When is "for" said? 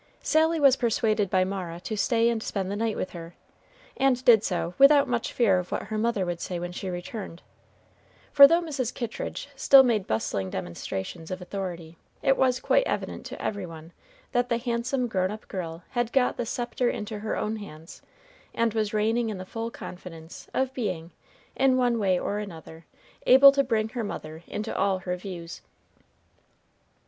8.31-8.47